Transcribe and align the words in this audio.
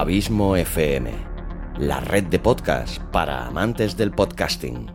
Abismo 0.00 0.56
FM, 0.56 1.12
la 1.76 2.00
red 2.00 2.24
de 2.24 2.38
podcast 2.38 3.02
para 3.12 3.44
amantes 3.44 3.98
del 3.98 4.12
podcasting. 4.12 4.90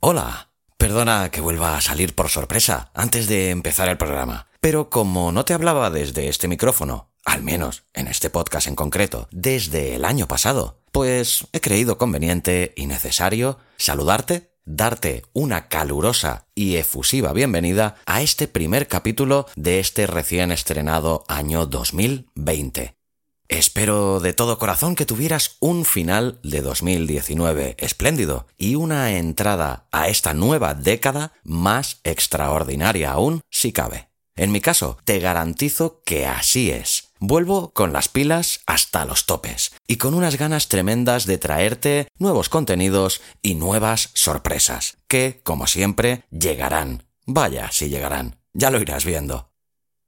Hola, 0.00 0.50
perdona 0.76 1.30
que 1.30 1.40
vuelva 1.40 1.76
a 1.76 1.80
salir 1.80 2.16
por 2.16 2.30
sorpresa 2.30 2.90
antes 2.94 3.28
de 3.28 3.50
empezar 3.50 3.88
el 3.88 3.96
programa, 3.96 4.48
pero 4.60 4.90
como 4.90 5.30
no 5.30 5.44
te 5.44 5.54
hablaba 5.54 5.88
desde 5.88 6.26
este 6.26 6.48
micrófono, 6.48 7.12
al 7.24 7.44
menos 7.44 7.84
en 7.94 8.08
este 8.08 8.28
podcast 8.28 8.66
en 8.66 8.74
concreto, 8.74 9.28
desde 9.30 9.94
el 9.94 10.04
año 10.04 10.26
pasado, 10.26 10.82
pues 10.90 11.46
he 11.52 11.60
creído 11.60 11.96
conveniente 11.96 12.74
y 12.76 12.86
necesario 12.86 13.60
saludarte 13.76 14.50
darte 14.64 15.22
una 15.32 15.68
calurosa 15.68 16.48
y 16.56 16.74
efusiva 16.74 17.32
bienvenida 17.32 17.94
a 18.04 18.20
este 18.20 18.48
primer 18.48 18.88
capítulo 18.88 19.46
de 19.54 19.78
este 19.78 20.08
recién 20.08 20.50
estrenado 20.50 21.24
año 21.28 21.66
2020. 21.66 22.97
Espero 23.48 24.20
de 24.20 24.34
todo 24.34 24.58
corazón 24.58 24.94
que 24.94 25.06
tuvieras 25.06 25.56
un 25.60 25.86
final 25.86 26.38
de 26.42 26.60
2019 26.60 27.76
espléndido 27.78 28.46
y 28.58 28.74
una 28.74 29.16
entrada 29.16 29.88
a 29.90 30.08
esta 30.08 30.34
nueva 30.34 30.74
década 30.74 31.32
más 31.44 32.00
extraordinaria 32.04 33.10
aún 33.12 33.40
si 33.50 33.72
cabe. 33.72 34.10
En 34.36 34.52
mi 34.52 34.60
caso, 34.60 34.98
te 35.04 35.18
garantizo 35.18 36.02
que 36.04 36.26
así 36.26 36.70
es. 36.70 37.08
Vuelvo 37.20 37.70
con 37.70 37.94
las 37.94 38.08
pilas 38.08 38.60
hasta 38.66 39.06
los 39.06 39.24
topes 39.24 39.72
y 39.86 39.96
con 39.96 40.12
unas 40.12 40.36
ganas 40.36 40.68
tremendas 40.68 41.24
de 41.24 41.38
traerte 41.38 42.06
nuevos 42.18 42.50
contenidos 42.50 43.22
y 43.40 43.54
nuevas 43.54 44.10
sorpresas, 44.12 44.98
que, 45.08 45.40
como 45.42 45.66
siempre, 45.66 46.24
llegarán. 46.30 47.04
Vaya, 47.24 47.72
si 47.72 47.88
llegarán. 47.88 48.36
Ya 48.52 48.70
lo 48.70 48.80
irás 48.80 49.04
viendo. 49.04 49.48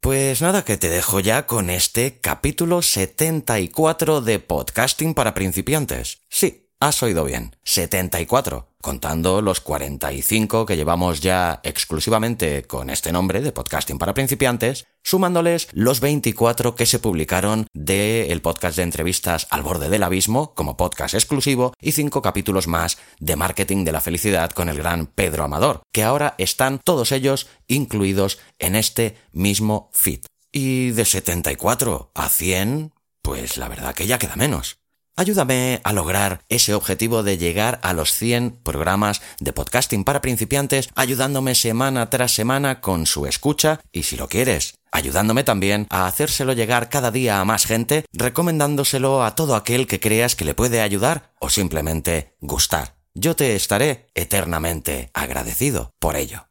Pues 0.01 0.41
nada, 0.41 0.65
que 0.65 0.79
te 0.79 0.89
dejo 0.89 1.21
ya 1.21 1.47
con 1.47 1.69
este 1.69 2.21
capítulo 2.21 2.81
74 2.81 4.23
de 4.23 4.39
Podcasting 4.39 5.13
para 5.13 5.35
principiantes. 5.35 6.23
Sí, 6.31 6.71
Has 6.83 7.03
oído 7.03 7.27
bien, 7.27 7.57
74, 7.63 8.67
contando 8.81 9.43
los 9.43 9.61
45 9.61 10.65
que 10.65 10.79
llevamos 10.79 11.21
ya 11.21 11.61
exclusivamente 11.63 12.63
con 12.63 12.89
este 12.89 13.13
nombre 13.13 13.43
de 13.43 13.53
podcasting 13.53 13.99
para 13.99 14.15
principiantes, 14.15 14.87
sumándoles 15.03 15.69
los 15.73 16.01
24 16.01 16.75
que 16.75 16.87
se 16.87 16.99
publicaron 16.99 17.67
del 17.75 18.41
podcast 18.41 18.77
de 18.77 18.83
entrevistas 18.83 19.47
al 19.51 19.63
borde 19.63 19.89
del 19.89 20.03
abismo 20.03 20.55
como 20.55 20.77
podcast 20.77 21.15
exclusivo 21.15 21.73
y 21.81 21.93
5 21.93 22.23
capítulos 22.23 22.67
más 22.67 22.99
de 23.19 23.37
marketing 23.37 23.85
de 23.85 23.93
la 23.93 24.01
felicidad 24.01 24.51
con 24.51 24.69
el 24.69 24.79
gran 24.79 25.07
Pedro 25.07 25.45
Amador, 25.45 25.83
que 25.93 26.03
ahora 26.03 26.35
están 26.39 26.79
todos 26.79 27.13
ellos 27.13 27.49
incluidos 27.67 28.39
en 28.59 28.77
este 28.77 29.17
mismo 29.33 29.91
feed. 29.93 30.21
Y 30.53 30.91
de 30.91 31.05
74 31.05 32.11
a 32.15 32.29
100, 32.29 32.93
pues 33.23 33.57
la 33.57 33.69
verdad 33.69 33.95
que 33.95 34.07
ya 34.07 34.19
queda 34.19 34.37
menos. 34.37 34.81
Ayúdame 35.17 35.83
a 35.85 35.93
lograr 35.93 36.41
ese 36.49 36.73
objetivo 36.73 37.23
de 37.23 37.37
llegar 37.37 37.79
a 37.83 37.93
los 37.93 38.15
100 38.15 38.63
programas 38.63 39.21
de 39.39 39.53
podcasting 39.53 40.03
para 40.03 40.23
principiantes, 40.23 40.89
ayudándome 40.95 41.55
semana 41.55 42.09
tras 42.09 42.33
semana 42.33 42.81
con 42.81 43.05
su 43.05 43.27
escucha 43.27 43.81
y 43.93 44.05
si 44.05 44.17
lo 44.17 44.29
quieres, 44.29 44.77
ayudándome 44.93 45.45
también 45.45 45.87
a 45.91 46.07
hacérselo 46.07 46.53
llegar 46.53 46.89
cada 46.89 47.11
día 47.11 47.41
a 47.41 47.45
más 47.45 47.67
gente, 47.67 48.05
recomendándoselo 48.13 49.25
a 49.25 49.35
todo 49.35 49.55
aquel 49.57 49.87
que 49.87 50.01
creas 50.01 50.37
que 50.37 50.45
le 50.45 50.55
puede 50.55 50.81
ayudar 50.81 51.33
o 51.39 51.51
simplemente 51.51 52.37
gustar. 52.41 52.97
Yo 53.15 53.35
te 53.35 53.57
estaré 53.57 54.11
eternamente 54.15 55.11
agradecido 55.15 55.95
por 55.99 56.17
ello. 56.17 56.49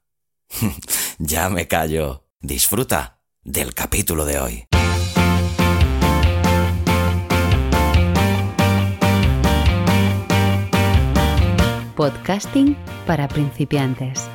ya 1.20 1.50
me 1.50 1.68
callo. 1.68 2.26
Disfruta 2.42 3.20
del 3.44 3.74
capítulo 3.74 4.26
de 4.26 4.40
hoy. 4.40 4.66
Podcasting 11.96 12.78
para 13.06 13.28
principiantes. 13.28 14.26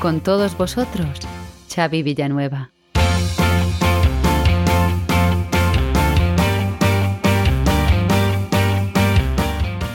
Con 0.00 0.20
todos 0.20 0.56
vosotros, 0.56 1.20
Xavi 1.72 2.02
Villanueva. 2.02 2.72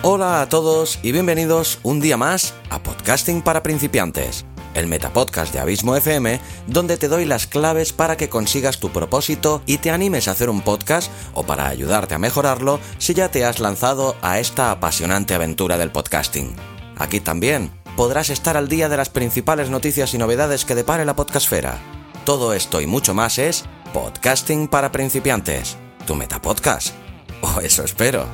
Hola 0.07 0.41
a 0.41 0.49
todos 0.49 0.99
y 1.01 1.11
bienvenidos 1.11 1.79
un 1.81 1.99
día 1.99 2.15
más 2.15 2.53
a 2.69 2.77
Podcasting 2.83 3.41
para 3.41 3.63
principiantes 3.63 4.45
el 4.75 4.85
Metapodcast 4.85 5.51
de 5.51 5.59
Abismo 5.59 5.95
FM, 5.95 6.39
donde 6.67 6.97
te 6.97 7.07
doy 7.07 7.25
las 7.25 7.47
claves 7.47 7.91
para 7.91 8.15
que 8.15 8.29
consigas 8.29 8.79
tu 8.79 8.91
propósito 8.91 9.63
y 9.65 9.79
te 9.79 9.89
animes 9.89 10.27
a 10.27 10.31
hacer 10.31 10.51
un 10.51 10.61
podcast 10.61 11.11
o 11.33 11.41
para 11.41 11.69
ayudarte 11.69 12.13
a 12.13 12.19
mejorarlo 12.19 12.79
si 12.99 13.15
ya 13.15 13.31
te 13.31 13.45
has 13.45 13.59
lanzado 13.59 14.15
a 14.21 14.39
esta 14.39 14.69
apasionante 14.69 15.33
aventura 15.33 15.79
del 15.79 15.91
podcasting. 15.91 16.55
Aquí 16.97 17.19
también 17.19 17.71
podrás 17.97 18.29
estar 18.29 18.57
al 18.57 18.67
día 18.67 18.89
de 18.89 18.97
las 18.97 19.09
principales 19.09 19.71
noticias 19.71 20.13
y 20.13 20.19
novedades 20.19 20.65
que 20.65 20.75
depare 20.75 21.03
la 21.05 21.15
podcastfera. 21.15 21.79
Todo 22.25 22.53
esto 22.53 22.79
y 22.79 22.85
mucho 22.85 23.15
más 23.15 23.39
es 23.39 23.65
Podcasting 23.91 24.67
para 24.67 24.91
principiantes, 24.91 25.77
tu 26.05 26.13
Metapodcast. 26.13 26.93
O 27.41 27.59
eso 27.59 27.83
espero. 27.83 28.27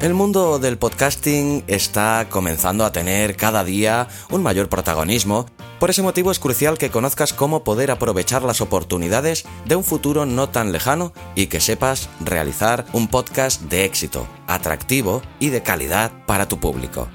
El 0.00 0.14
mundo 0.14 0.58
del 0.58 0.78
podcasting 0.78 1.62
está 1.66 2.26
comenzando 2.30 2.86
a 2.86 2.92
tener 2.92 3.36
cada 3.36 3.64
día 3.64 4.08
un 4.30 4.42
mayor 4.42 4.70
protagonismo. 4.70 5.44
Por 5.78 5.90
ese 5.90 6.00
motivo 6.00 6.30
es 6.30 6.38
crucial 6.38 6.78
que 6.78 6.88
conozcas 6.90 7.34
cómo 7.34 7.64
poder 7.64 7.90
aprovechar 7.90 8.42
las 8.42 8.62
oportunidades 8.62 9.44
de 9.66 9.76
un 9.76 9.84
futuro 9.84 10.24
no 10.24 10.48
tan 10.48 10.72
lejano 10.72 11.12
y 11.34 11.48
que 11.48 11.60
sepas 11.60 12.08
realizar 12.24 12.86
un 12.94 13.08
podcast 13.08 13.60
de 13.64 13.84
éxito, 13.84 14.26
atractivo 14.46 15.20
y 15.38 15.50
de 15.50 15.62
calidad 15.62 16.12
para 16.24 16.48
tu 16.48 16.58
público. 16.58 17.06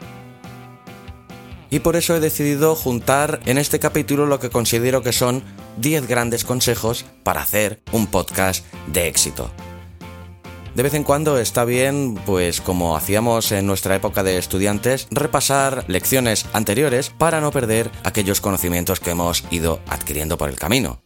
Y 1.72 1.80
por 1.80 1.96
eso 1.96 2.16
he 2.16 2.20
decidido 2.20 2.76
juntar 2.76 3.40
en 3.48 3.58
este 3.58 3.80
capítulo 3.80 4.28
lo 4.28 4.40
que 4.40 4.52
considero 4.52 5.02
que 5.02 5.12
son 5.12 5.44
10 5.78 6.08
grandes 6.08 6.46
consejos 6.46 7.04
para 7.24 7.42
hacer 7.42 7.82
un 7.92 8.06
podcast 8.06 8.64
de 8.86 9.08
éxito. 9.08 9.50
De 10.76 10.84
vez 10.84 10.94
en 10.94 11.06
cuando 11.06 11.40
está 11.40 11.64
bien, 11.64 12.16
pues 12.26 12.60
como 12.60 12.98
hacíamos 12.98 13.54
en 13.54 13.66
nuestra 13.66 13.96
época 13.96 14.24
de 14.24 14.38
estudiantes, 14.38 15.08
repasar 15.10 15.86
lecciones 15.88 16.46
anteriores 16.52 17.12
para 17.12 17.40
no 17.40 17.52
perder 17.52 17.90
aquellos 18.04 18.42
conocimientos 18.42 19.00
que 19.00 19.12
hemos 19.12 19.46
ido 19.52 19.80
adquiriendo 19.88 20.38
por 20.38 20.50
el 20.50 20.60
camino. 20.60 21.02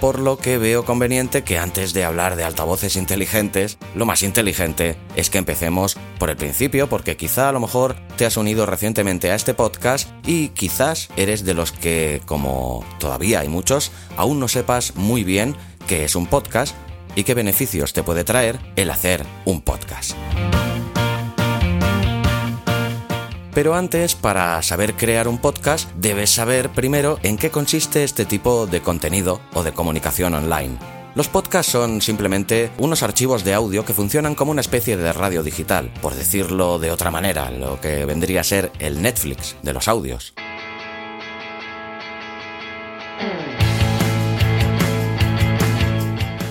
Por 0.00 0.18
lo 0.18 0.38
que 0.38 0.56
veo 0.56 0.86
conveniente 0.86 1.44
que 1.44 1.58
antes 1.58 1.92
de 1.92 2.04
hablar 2.04 2.36
de 2.36 2.44
altavoces 2.44 2.96
inteligentes, 2.96 3.76
lo 3.94 4.06
más 4.06 4.22
inteligente 4.22 4.96
es 5.14 5.28
que 5.28 5.36
empecemos 5.36 5.98
por 6.18 6.30
el 6.30 6.38
principio, 6.38 6.88
porque 6.88 7.18
quizá 7.18 7.50
a 7.50 7.52
lo 7.52 7.60
mejor 7.60 7.96
te 8.16 8.24
has 8.24 8.38
unido 8.38 8.64
recientemente 8.64 9.30
a 9.30 9.34
este 9.34 9.52
podcast 9.52 10.08
y 10.26 10.48
quizás 10.48 11.10
eres 11.16 11.44
de 11.44 11.52
los 11.52 11.70
que, 11.70 12.22
como 12.24 12.82
todavía 12.98 13.40
hay 13.40 13.48
muchos, 13.50 13.92
aún 14.16 14.40
no 14.40 14.48
sepas 14.48 14.96
muy 14.96 15.22
bien 15.22 15.54
qué 15.86 16.04
es 16.04 16.16
un 16.16 16.26
podcast 16.26 16.74
y 17.16 17.24
qué 17.24 17.34
beneficios 17.34 17.92
te 17.92 18.02
puede 18.02 18.24
traer 18.24 18.58
el 18.76 18.90
hacer 18.90 19.24
un 19.44 19.60
podcast. 19.60 20.16
Pero 23.54 23.74
antes, 23.74 24.14
para 24.14 24.62
saber 24.62 24.94
crear 24.94 25.28
un 25.28 25.38
podcast, 25.38 25.90
debes 25.96 26.30
saber 26.30 26.70
primero 26.70 27.18
en 27.22 27.36
qué 27.36 27.50
consiste 27.50 28.02
este 28.02 28.24
tipo 28.24 28.66
de 28.66 28.80
contenido 28.80 29.40
o 29.52 29.62
de 29.62 29.72
comunicación 29.72 30.32
online. 30.32 30.78
Los 31.14 31.28
podcasts 31.28 31.70
son 31.70 32.00
simplemente 32.00 32.70
unos 32.78 33.02
archivos 33.02 33.44
de 33.44 33.52
audio 33.52 33.84
que 33.84 33.92
funcionan 33.92 34.34
como 34.34 34.52
una 34.52 34.62
especie 34.62 34.96
de 34.96 35.12
radio 35.12 35.42
digital, 35.42 35.92
por 36.00 36.14
decirlo 36.14 36.78
de 36.78 36.90
otra 36.90 37.10
manera, 37.10 37.50
lo 37.50 37.78
que 37.78 38.06
vendría 38.06 38.40
a 38.40 38.44
ser 38.44 38.72
el 38.78 39.02
Netflix 39.02 39.56
de 39.62 39.74
los 39.74 39.88
audios. 39.88 40.32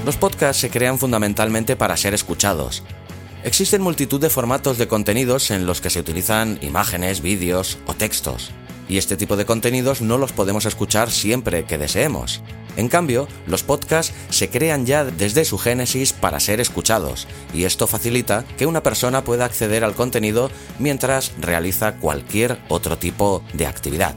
Los 0.06 0.18
podcasts 0.18 0.60
se 0.60 0.72
crean 0.72 0.98
fundamentalmente 0.98 1.76
para 1.76 1.96
ser 1.96 2.16
escuchados. 2.16 2.84
Existen 3.44 3.84
multitud 3.84 4.20
de 4.20 4.32
formatos 4.32 4.80
de 4.80 4.88
contenidos 4.88 5.52
en 5.52 5.68
los 5.68 5.80
que 5.80 5.92
se 5.92 6.00
utilizan 6.00 6.58
imágenes, 6.62 7.22
vídeos 7.22 7.78
o 7.86 7.94
textos, 7.94 8.50
y 8.90 8.98
este 8.98 9.16
tipo 9.16 9.38
de 9.38 9.46
contenidos 9.46 10.02
no 10.02 10.18
los 10.18 10.32
podemos 10.32 10.66
escuchar 10.66 11.12
siempre 11.12 11.66
que 11.66 11.78
deseemos. 11.78 12.42
En 12.78 12.88
cambio, 12.88 13.28
los 13.46 13.62
podcasts 13.62 14.14
se 14.32 14.50
crean 14.50 14.88
ya 14.88 15.04
desde 15.04 15.46
su 15.46 15.60
génesis 15.60 16.14
para 16.14 16.40
ser 16.40 16.60
escuchados, 16.60 17.28
y 17.54 17.66
esto 17.66 17.86
facilita 17.86 18.44
que 18.58 18.66
una 18.66 18.82
persona 18.82 19.24
pueda 19.24 19.46
acceder 19.46 19.84
al 19.84 19.94
contenido 19.94 20.50
mientras 20.80 21.32
realiza 21.40 21.98
cualquier 21.98 22.60
otro 22.70 22.98
tipo 22.98 23.44
de 23.54 23.68
actividad 23.68 24.16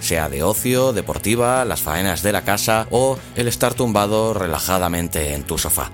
sea 0.00 0.28
de 0.28 0.42
ocio, 0.42 0.92
deportiva, 0.92 1.64
las 1.64 1.80
faenas 1.80 2.22
de 2.22 2.32
la 2.32 2.44
casa 2.44 2.86
o 2.90 3.18
el 3.36 3.48
estar 3.48 3.74
tumbado 3.74 4.34
relajadamente 4.34 5.34
en 5.34 5.44
tu 5.44 5.58
sofá. 5.58 5.90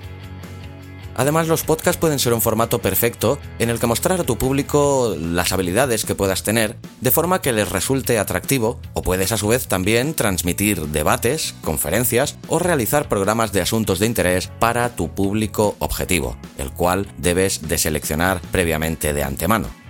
Además, 1.17 1.47
los 1.47 1.63
podcasts 1.63 1.99
pueden 1.99 2.19
ser 2.19 2.33
un 2.33 2.41
formato 2.41 2.79
perfecto 2.79 3.39
en 3.57 3.69
el 3.69 3.79
que 3.79 3.87
mostrar 3.87 4.19
a 4.19 4.25
tu 4.25 4.37
público 4.37 5.15
las 5.17 5.53
habilidades 5.53 6.03
que 6.03 6.13
puedas 6.13 6.43
tener 6.43 6.75
de 6.99 7.11
forma 7.11 7.41
que 7.41 7.53
les 7.53 7.69
resulte 7.69 8.19
atractivo 8.19 8.81
o 8.93 9.01
puedes 9.01 9.31
a 9.31 9.37
su 9.37 9.47
vez 9.47 9.67
también 9.67 10.13
transmitir 10.13 10.81
debates, 10.87 11.55
conferencias 11.61 12.37
o 12.49 12.59
realizar 12.59 13.07
programas 13.07 13.53
de 13.53 13.61
asuntos 13.61 13.99
de 13.99 14.07
interés 14.07 14.51
para 14.59 14.89
tu 14.95 15.09
público 15.09 15.77
objetivo, 15.79 16.35
el 16.57 16.71
cual 16.71 17.07
debes 17.17 17.65
de 17.67 17.77
seleccionar 17.77 18.41
previamente 18.51 19.13
de 19.13 19.23
antemano. 19.23 19.84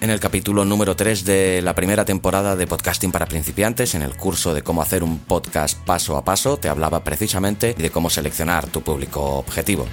En 0.00 0.10
el 0.10 0.20
capítulo 0.20 0.64
número 0.64 0.94
3 0.94 1.24
de 1.24 1.60
la 1.60 1.74
primera 1.74 2.04
temporada 2.04 2.54
de 2.54 2.68
Podcasting 2.68 3.10
para 3.10 3.26
principiantes, 3.26 3.96
en 3.96 4.02
el 4.02 4.16
curso 4.16 4.54
de 4.54 4.62
cómo 4.62 4.80
hacer 4.80 5.02
un 5.02 5.18
podcast 5.18 5.76
paso 5.76 6.16
a 6.16 6.24
paso, 6.24 6.56
te 6.56 6.68
hablaba 6.68 7.02
precisamente 7.02 7.74
de 7.74 7.90
cómo 7.90 8.08
seleccionar 8.08 8.68
tu 8.68 8.82
público 8.82 9.20
objetivo. 9.20 9.86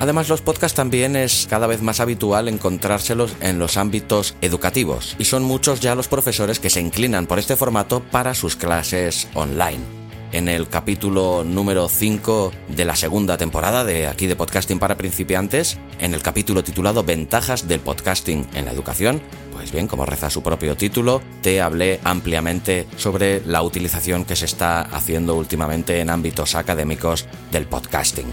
Además, 0.00 0.30
los 0.30 0.40
podcasts 0.40 0.74
también 0.74 1.16
es 1.16 1.46
cada 1.50 1.66
vez 1.66 1.82
más 1.82 2.00
habitual 2.00 2.48
encontrárselos 2.48 3.36
en 3.40 3.58
los 3.58 3.76
ámbitos 3.76 4.34
educativos, 4.40 5.16
y 5.18 5.26
son 5.26 5.42
muchos 5.42 5.80
ya 5.80 5.94
los 5.94 6.08
profesores 6.08 6.60
que 6.60 6.70
se 6.70 6.80
inclinan 6.80 7.26
por 7.26 7.38
este 7.38 7.56
formato 7.56 8.02
para 8.02 8.34
sus 8.34 8.56
clases 8.56 9.28
online. 9.34 10.03
En 10.34 10.48
el 10.48 10.68
capítulo 10.68 11.44
número 11.44 11.88
5 11.88 12.50
de 12.66 12.84
la 12.84 12.96
segunda 12.96 13.36
temporada 13.36 13.84
de 13.84 14.08
aquí 14.08 14.26
de 14.26 14.34
Podcasting 14.34 14.80
para 14.80 14.96
principiantes, 14.96 15.78
en 16.00 16.12
el 16.12 16.22
capítulo 16.22 16.64
titulado 16.64 17.04
Ventajas 17.04 17.68
del 17.68 17.78
podcasting 17.78 18.44
en 18.52 18.64
la 18.64 18.72
educación, 18.72 19.22
pues 19.52 19.70
bien, 19.70 19.86
como 19.86 20.06
reza 20.06 20.30
su 20.30 20.42
propio 20.42 20.76
título, 20.76 21.22
te 21.40 21.60
hablé 21.60 22.00
ampliamente 22.02 22.88
sobre 22.96 23.46
la 23.46 23.62
utilización 23.62 24.24
que 24.24 24.34
se 24.34 24.46
está 24.46 24.80
haciendo 24.80 25.36
últimamente 25.36 26.00
en 26.00 26.10
ámbitos 26.10 26.56
académicos 26.56 27.28
del 27.52 27.66
podcasting. 27.66 28.26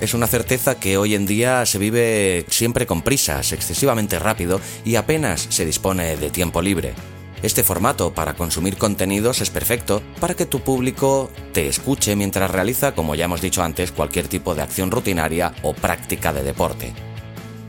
Es 0.00 0.14
una 0.14 0.28
certeza 0.28 0.78
que 0.78 0.96
hoy 0.96 1.16
en 1.16 1.26
día 1.26 1.66
se 1.66 1.78
vive 1.78 2.46
siempre 2.48 2.86
con 2.86 3.02
prisas, 3.02 3.52
excesivamente 3.52 4.20
rápido 4.20 4.60
y 4.84 4.94
apenas 4.94 5.46
se 5.50 5.66
dispone 5.66 6.16
de 6.16 6.30
tiempo 6.30 6.62
libre. 6.62 6.94
Este 7.42 7.64
formato 7.64 8.12
para 8.12 8.34
consumir 8.34 8.76
contenidos 8.76 9.40
es 9.40 9.50
perfecto 9.50 10.02
para 10.20 10.34
que 10.34 10.46
tu 10.46 10.60
público 10.60 11.30
te 11.52 11.66
escuche 11.66 12.14
mientras 12.14 12.50
realiza, 12.50 12.94
como 12.94 13.16
ya 13.16 13.24
hemos 13.24 13.40
dicho 13.40 13.62
antes, 13.62 13.90
cualquier 13.90 14.28
tipo 14.28 14.54
de 14.54 14.62
acción 14.62 14.92
rutinaria 14.92 15.52
o 15.62 15.74
práctica 15.74 16.32
de 16.32 16.44
deporte. 16.44 16.92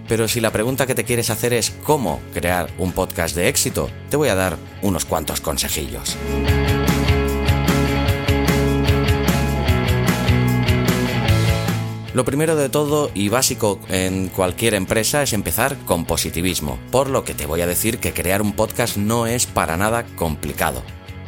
Pero 0.07 0.27
si 0.27 0.39
la 0.39 0.51
pregunta 0.51 0.85
que 0.85 0.95
te 0.95 1.05
quieres 1.05 1.31
hacer 1.31 1.53
es 1.53 1.71
cómo 1.83 2.19
crear 2.33 2.69
un 2.77 2.91
podcast 2.91 3.35
de 3.35 3.47
éxito, 3.47 3.89
te 4.09 4.17
voy 4.17 4.29
a 4.29 4.35
dar 4.35 4.57
unos 4.81 5.05
cuantos 5.05 5.41
consejillos. 5.41 6.15
Lo 12.13 12.25
primero 12.25 12.55
de 12.55 12.69
todo 12.69 13.11
y 13.13 13.29
básico 13.29 13.79
en 13.87 14.29
cualquier 14.29 14.73
empresa 14.73 15.21
es 15.21 15.31
empezar 15.33 15.77
con 15.85 16.05
positivismo, 16.05 16.79
por 16.91 17.07
lo 17.07 17.23
que 17.23 17.35
te 17.35 17.45
voy 17.45 17.61
a 17.61 17.67
decir 17.67 17.99
que 17.99 18.13
crear 18.13 18.41
un 18.41 18.53
podcast 18.53 18.97
no 18.97 19.27
es 19.27 19.45
para 19.45 19.77
nada 19.77 20.05
complicado. 20.15 20.81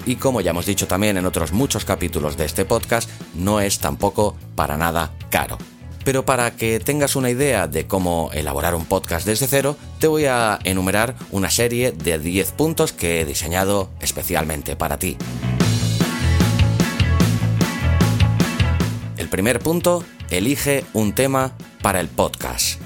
Y 0.07 0.15
como 0.15 0.41
ya 0.41 0.49
hemos 0.49 0.65
dicho 0.65 0.87
también 0.87 1.17
en 1.17 1.27
otros 1.27 1.51
muchos 1.51 1.85
capítulos 1.85 2.35
de 2.35 2.45
este 2.45 2.65
podcast, 2.65 3.07
no 3.35 3.61
es 3.61 3.77
tampoco 3.77 4.35
para 4.55 4.75
nada 4.75 5.13
caro. 5.29 5.59
Pero 6.03 6.25
para 6.25 6.49
que 6.55 6.79
tengas 6.79 7.15
una 7.15 7.29
idea 7.29 7.67
de 7.67 7.85
cómo 7.85 8.31
elaborar 8.33 8.73
un 8.73 8.85
podcast 8.85 9.27
desde 9.27 9.45
cero, 9.45 9.77
te 9.99 10.07
voy 10.07 10.25
a 10.25 10.57
enumerar 10.63 11.15
una 11.29 11.51
serie 11.51 11.91
de 11.91 12.17
10 12.17 12.53
puntos 12.53 12.91
que 12.91 13.21
he 13.21 13.25
diseñado 13.25 13.91
especialmente 14.01 14.75
para 14.75 14.97
ti. 14.97 15.15
El 19.17 19.29
primer 19.29 19.59
punto 19.59 20.03
elige 20.31 20.85
un 20.93 21.13
tema 21.13 21.53
para 21.81 21.99
el 21.99 22.07
podcast. 22.07 22.81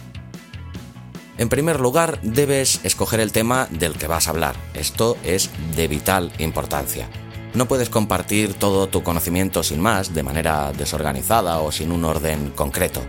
En 1.37 1.49
primer 1.49 1.79
lugar, 1.79 2.19
debes 2.21 2.79
escoger 2.83 3.19
el 3.19 3.31
tema 3.31 3.67
del 3.69 3.93
que 3.93 4.07
vas 4.07 4.27
a 4.27 4.31
hablar. 4.31 4.55
Esto 4.73 5.17
es 5.23 5.49
de 5.75 5.87
vital 5.87 6.31
importancia. 6.39 7.07
No 7.53 7.67
puedes 7.67 7.89
compartir 7.89 8.53
todo 8.53 8.87
tu 8.87 9.03
conocimiento 9.03 9.63
sin 9.63 9.79
más, 9.79 10.13
de 10.13 10.23
manera 10.23 10.71
desorganizada 10.73 11.59
o 11.59 11.71
sin 11.71 11.91
un 11.91 12.03
orden 12.03 12.51
concreto. 12.51 13.01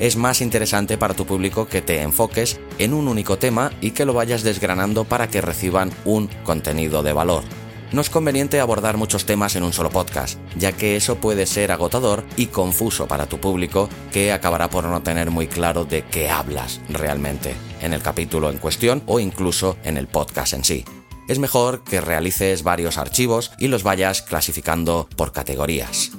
Es 0.00 0.16
más 0.16 0.40
interesante 0.40 0.98
para 0.98 1.14
tu 1.14 1.26
público 1.26 1.66
que 1.66 1.82
te 1.82 2.02
enfoques 2.02 2.60
en 2.78 2.94
un 2.94 3.08
único 3.08 3.38
tema 3.38 3.72
y 3.80 3.90
que 3.92 4.04
lo 4.04 4.14
vayas 4.14 4.42
desgranando 4.42 5.04
para 5.04 5.28
que 5.28 5.40
reciban 5.40 5.90
un 6.04 6.28
contenido 6.44 7.02
de 7.02 7.12
valor 7.12 7.44
no 7.92 8.00
es 8.00 8.10
conveniente 8.10 8.60
abordar 8.60 8.96
muchos 8.96 9.26
temas 9.26 9.56
en 9.56 9.62
un 9.62 9.72
solo 9.72 9.90
podcast, 9.90 10.38
ya 10.56 10.72
que 10.72 10.96
eso 10.96 11.16
puede 11.16 11.46
ser 11.46 11.72
agotador 11.72 12.24
y 12.36 12.46
confuso 12.46 13.06
para 13.06 13.26
tu 13.26 13.38
público 13.38 13.88
que 14.12 14.32
acabará 14.32 14.70
por 14.70 14.84
no 14.84 15.02
tener 15.02 15.30
muy 15.30 15.46
claro 15.46 15.84
de 15.84 16.02
qué 16.02 16.30
hablas 16.30 16.80
realmente 16.88 17.54
en 17.80 17.92
el 17.92 18.02
capítulo 18.02 18.50
en 18.50 18.58
cuestión 18.58 19.02
o 19.06 19.20
incluso 19.20 19.76
en 19.84 19.96
el 19.96 20.06
podcast 20.06 20.54
en 20.54 20.64
sí. 20.64 20.84
Es 21.28 21.38
mejor 21.38 21.84
que 21.84 22.00
realices 22.00 22.62
varios 22.62 22.98
archivos 22.98 23.52
y 23.58 23.68
los 23.68 23.82
vayas 23.82 24.22
clasificando 24.22 25.08
por 25.16 25.32
categorías. 25.32 26.10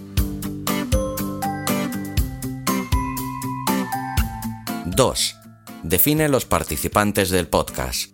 2. 4.96 5.36
Define 5.84 6.30
los 6.30 6.46
participantes 6.46 7.30
del 7.30 7.48
podcast. 7.48 8.12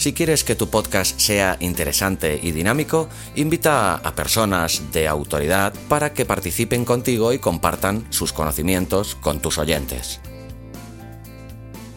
Si 0.00 0.14
quieres 0.14 0.44
que 0.44 0.54
tu 0.54 0.70
podcast 0.70 1.20
sea 1.20 1.58
interesante 1.60 2.40
y 2.42 2.52
dinámico, 2.52 3.10
invita 3.34 3.96
a 3.96 4.14
personas 4.14 4.80
de 4.92 5.06
autoridad 5.06 5.74
para 5.90 6.14
que 6.14 6.24
participen 6.24 6.86
contigo 6.86 7.34
y 7.34 7.38
compartan 7.38 8.06
sus 8.08 8.32
conocimientos 8.32 9.14
con 9.14 9.40
tus 9.40 9.58
oyentes. 9.58 10.20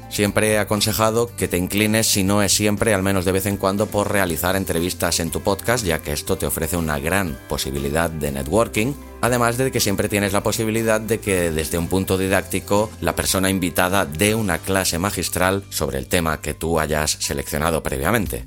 Siempre 0.09 0.51
he 0.51 0.59
aconsejado 0.59 1.33
que 1.37 1.47
te 1.47 1.55
inclines, 1.55 2.05
si 2.07 2.25
no 2.25 2.43
es 2.43 2.51
siempre, 2.51 2.93
al 2.93 3.03
menos 3.03 3.23
de 3.23 3.31
vez 3.31 3.45
en 3.45 3.55
cuando, 3.55 3.85
por 3.85 4.11
realizar 4.11 4.57
entrevistas 4.57 5.21
en 5.21 5.31
tu 5.31 5.39
podcast, 5.39 5.85
ya 5.85 5.99
que 5.99 6.11
esto 6.11 6.37
te 6.37 6.45
ofrece 6.45 6.75
una 6.75 6.99
gran 6.99 7.39
posibilidad 7.47 8.09
de 8.09 8.33
networking, 8.33 8.95
además 9.23 9.57
de 9.57 9.71
que 9.71 9.79
siempre 9.79 10.09
tienes 10.09 10.33
la 10.33 10.43
posibilidad 10.43 10.99
de 10.99 11.21
que 11.21 11.49
desde 11.49 11.77
un 11.77 11.87
punto 11.87 12.17
didáctico 12.17 12.91
la 12.99 13.15
persona 13.15 13.49
invitada 13.49 14.05
dé 14.05 14.35
una 14.35 14.57
clase 14.57 14.99
magistral 14.99 15.63
sobre 15.69 15.97
el 15.97 16.07
tema 16.07 16.41
que 16.41 16.53
tú 16.53 16.77
hayas 16.77 17.11
seleccionado 17.11 17.81
previamente. 17.81 18.45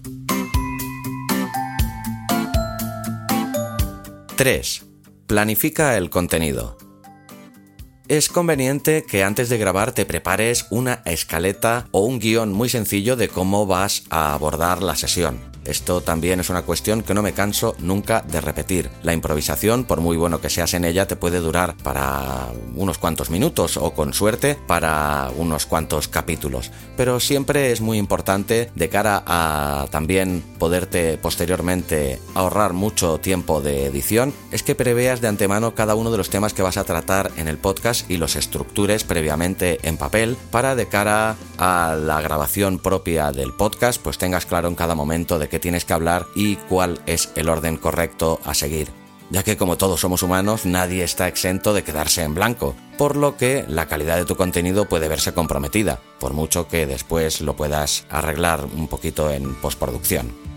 3. 4.36 4.82
Planifica 5.26 5.96
el 5.96 6.10
contenido. 6.10 6.76
Es 8.06 8.28
conveniente 8.28 9.06
que 9.08 9.24
antes 9.24 9.48
de 9.48 9.56
grabar 9.56 9.92
te 9.92 10.04
prepares 10.04 10.66
una 10.68 11.00
escaleta 11.06 11.88
o 11.90 12.00
un 12.00 12.18
guion 12.18 12.52
muy 12.52 12.68
sencillo 12.68 13.16
de 13.16 13.28
cómo 13.28 13.64
vas 13.64 14.04
a 14.10 14.34
abordar 14.34 14.82
la 14.82 14.94
sesión. 14.94 15.55
Esto 15.66 16.00
también 16.00 16.40
es 16.40 16.50
una 16.50 16.62
cuestión 16.62 17.02
que 17.02 17.14
no 17.14 17.22
me 17.22 17.32
canso 17.32 17.74
nunca 17.78 18.22
de 18.22 18.40
repetir. 18.40 18.90
La 19.02 19.12
improvisación, 19.12 19.84
por 19.84 20.00
muy 20.00 20.16
bueno 20.16 20.40
que 20.40 20.50
seas 20.50 20.74
en 20.74 20.84
ella, 20.84 21.06
te 21.06 21.16
puede 21.16 21.40
durar 21.40 21.76
para 21.82 22.48
unos 22.74 22.98
cuantos 22.98 23.30
minutos 23.30 23.76
o 23.76 23.92
con 23.92 24.14
suerte 24.14 24.56
para 24.66 25.30
unos 25.36 25.66
cuantos 25.66 26.08
capítulos. 26.08 26.70
Pero 26.96 27.20
siempre 27.20 27.72
es 27.72 27.80
muy 27.80 27.98
importante 27.98 28.70
de 28.74 28.88
cara 28.88 29.22
a 29.26 29.86
también 29.90 30.42
poderte 30.58 31.18
posteriormente 31.18 32.20
ahorrar 32.34 32.72
mucho 32.72 33.18
tiempo 33.18 33.60
de 33.60 33.86
edición, 33.86 34.32
es 34.50 34.62
que 34.62 34.74
preveas 34.74 35.20
de 35.20 35.28
antemano 35.28 35.74
cada 35.74 35.94
uno 35.94 36.10
de 36.10 36.18
los 36.18 36.30
temas 36.30 36.54
que 36.54 36.62
vas 36.62 36.76
a 36.76 36.84
tratar 36.84 37.30
en 37.36 37.48
el 37.48 37.58
podcast 37.58 38.10
y 38.10 38.16
los 38.16 38.36
estructures 38.36 39.04
previamente 39.04 39.78
en 39.82 39.96
papel 39.96 40.36
para 40.50 40.74
de 40.74 40.86
cara 40.88 41.36
a 41.58 41.96
la 41.98 42.20
grabación 42.20 42.78
propia 42.78 43.32
del 43.32 43.52
podcast 43.52 44.00
pues 44.02 44.18
tengas 44.18 44.46
claro 44.46 44.68
en 44.68 44.74
cada 44.74 44.94
momento 44.94 45.38
de 45.38 45.48
qué 45.48 45.55
tienes 45.58 45.84
que 45.84 45.92
hablar 45.92 46.26
y 46.34 46.56
cuál 46.56 47.00
es 47.06 47.30
el 47.34 47.48
orden 47.48 47.76
correcto 47.76 48.40
a 48.44 48.54
seguir. 48.54 48.88
Ya 49.30 49.42
que 49.42 49.56
como 49.56 49.76
todos 49.76 50.00
somos 50.00 50.22
humanos, 50.22 50.66
nadie 50.66 51.02
está 51.02 51.26
exento 51.26 51.74
de 51.74 51.82
quedarse 51.82 52.22
en 52.22 52.34
blanco, 52.34 52.76
por 52.96 53.16
lo 53.16 53.36
que 53.36 53.64
la 53.68 53.86
calidad 53.86 54.16
de 54.16 54.24
tu 54.24 54.36
contenido 54.36 54.88
puede 54.88 55.08
verse 55.08 55.34
comprometida, 55.34 56.00
por 56.20 56.32
mucho 56.32 56.68
que 56.68 56.86
después 56.86 57.40
lo 57.40 57.56
puedas 57.56 58.06
arreglar 58.08 58.64
un 58.64 58.86
poquito 58.86 59.30
en 59.30 59.54
postproducción. 59.56 60.55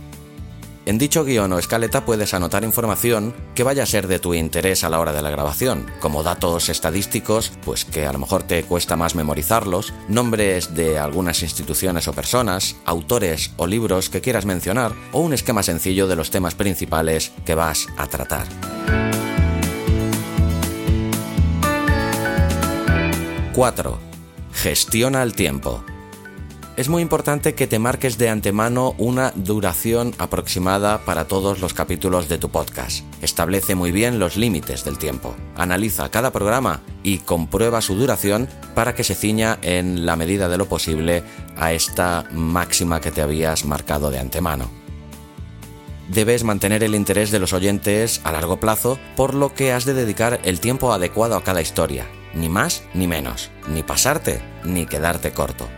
En 0.90 0.98
dicho 0.98 1.24
guion 1.24 1.54
o 1.54 1.60
escaleta 1.60 2.04
puedes 2.04 2.34
anotar 2.34 2.64
información 2.64 3.36
que 3.54 3.62
vaya 3.62 3.84
a 3.84 3.86
ser 3.86 4.08
de 4.08 4.18
tu 4.18 4.34
interés 4.34 4.84
a 4.84 4.90
la 4.90 5.00
hora 5.00 5.14
de 5.14 5.22
la 5.22 5.30
grabación, 5.30 5.86
como 6.00 6.24
datos 6.24 6.68
estadísticos, 6.68 7.52
pues 7.64 7.86
que 7.86 8.08
a 8.08 8.12
lo 8.12 8.18
mejor 8.18 8.42
te 8.42 8.64
cuesta 8.64 8.96
más 8.96 9.14
memorizarlos, 9.14 9.94
nombres 10.08 10.74
de 10.74 10.98
algunas 10.98 11.44
instituciones 11.44 12.08
o 12.08 12.14
personas, 12.14 12.76
autores 12.86 13.52
o 13.58 13.68
libros 13.68 14.10
que 14.10 14.22
quieras 14.22 14.48
mencionar, 14.48 14.94
o 15.12 15.20
un 15.20 15.34
esquema 15.34 15.62
sencillo 15.62 16.08
de 16.08 16.16
los 16.16 16.32
temas 16.32 16.56
principales 16.56 17.34
que 17.46 17.54
vas 17.54 17.86
a 17.96 18.08
tratar. 18.08 18.48
4. 23.54 24.00
Gestiona 24.54 25.22
el 25.22 25.36
tiempo. 25.36 25.84
Es 26.80 26.88
muy 26.88 27.02
importante 27.02 27.56
que 27.56 27.68
te 27.68 27.78
marques 27.78 28.18
de 28.18 28.30
antemano 28.30 28.96
una 28.98 29.34
duración 29.36 30.16
aproximada 30.18 31.00
para 31.00 31.26
todos 31.26 31.60
los 31.60 31.74
capítulos 31.74 32.30
de 32.30 32.38
tu 32.38 32.52
podcast. 32.52 33.04
Establece 33.22 33.76
muy 33.76 33.92
bien 33.92 34.18
los 34.18 34.38
límites 34.38 34.86
del 34.86 34.98
tiempo. 34.98 35.36
Analiza 35.58 36.08
cada 36.08 36.32
programa 36.32 36.80
y 37.04 37.18
comprueba 37.18 37.82
su 37.82 37.96
duración 37.96 38.48
para 38.76 38.96
que 38.96 39.04
se 39.04 39.14
ciña 39.14 39.60
en 39.62 40.06
la 40.06 40.16
medida 40.16 40.48
de 40.48 40.58
lo 40.58 40.70
posible 40.70 41.22
a 41.58 41.74
esta 41.74 42.24
máxima 42.32 43.02
que 43.02 43.12
te 43.12 43.22
habías 43.22 43.66
marcado 43.66 44.10
de 44.10 44.20
antemano 44.20 44.70
debes 46.08 46.44
mantener 46.44 46.84
el 46.84 46.96
interés 46.96 47.30
de 47.30 47.38
los 47.38 47.54
oyentes 47.54 48.20
a 48.24 48.32
largo 48.32 48.60
plazo, 48.60 48.98
por 49.16 49.36
lo 49.36 49.54
que 49.54 49.74
has 49.74 49.86
de 49.86 49.94
dedicar 49.94 50.40
el 50.44 50.60
tiempo 50.60 50.92
adecuado 50.92 51.36
a 51.36 51.44
cada 51.44 51.62
historia, 51.62 52.08
ni 52.34 52.50
más 52.50 52.82
ni 52.96 53.06
menos, 53.06 53.52
ni 53.68 53.84
pasarte 53.84 54.42
ni 54.64 54.88
quedarte 54.88 55.34
corto. 55.34 55.70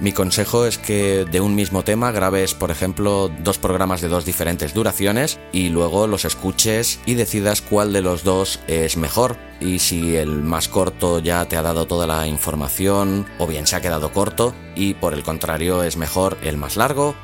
Mi 0.00 0.12
consejo 0.12 0.64
es 0.64 0.78
que 0.78 1.24
de 1.24 1.40
un 1.40 1.56
mismo 1.56 1.82
tema 1.82 2.12
grabes, 2.12 2.54
por 2.54 2.70
ejemplo, 2.70 3.32
dos 3.40 3.58
programas 3.58 4.00
de 4.00 4.06
dos 4.06 4.24
diferentes 4.24 4.72
duraciones 4.72 5.40
y 5.50 5.70
luego 5.70 6.06
los 6.06 6.24
escuches 6.24 7.00
y 7.04 7.14
decidas 7.14 7.62
cuál 7.62 7.92
de 7.92 8.00
los 8.00 8.22
dos 8.22 8.60
es 8.68 8.96
mejor. 8.96 9.36
Y 9.58 9.80
si 9.80 10.14
el 10.14 10.40
más 10.40 10.68
corto 10.68 11.18
ya 11.18 11.46
te 11.46 11.56
ha 11.56 11.62
dado 11.62 11.88
toda 11.88 12.06
la 12.06 12.28
información 12.28 13.26
o 13.38 13.48
bien 13.48 13.66
se 13.66 13.74
ha 13.74 13.80
quedado 13.80 14.12
corto 14.12 14.54
y 14.76 14.94
por 14.94 15.14
el 15.14 15.24
contrario 15.24 15.82
es 15.82 15.96
mejor 15.96 16.38
el 16.42 16.56
más 16.58 16.76
largo. 16.76 17.16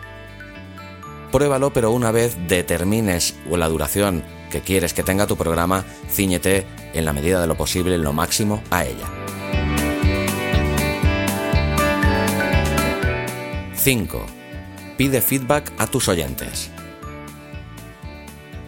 Pruébalo, 1.30 1.72
pero 1.72 1.92
una 1.92 2.10
vez 2.10 2.36
determines 2.48 3.36
la 3.48 3.68
duración 3.68 4.24
que 4.50 4.62
quieres 4.62 4.94
que 4.94 5.04
tenga 5.04 5.28
tu 5.28 5.36
programa, 5.36 5.84
ciñete 6.10 6.66
en 6.92 7.04
la 7.04 7.12
medida 7.12 7.40
de 7.40 7.46
lo 7.46 7.56
posible, 7.56 7.98
lo 7.98 8.12
máximo, 8.12 8.64
a 8.70 8.84
ella. 8.84 9.43
5. 13.84 14.24
Pide 14.96 15.20
feedback 15.20 15.70
a 15.76 15.86
tus 15.86 16.08
oyentes. 16.08 16.70